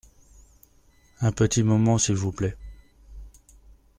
[1.19, 2.57] Un petit moment s’il vous plait.